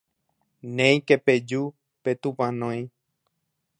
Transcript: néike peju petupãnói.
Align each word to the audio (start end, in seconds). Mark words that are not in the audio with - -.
néike 0.75 1.15
peju 1.25 1.61
petupãnói. 2.03 2.79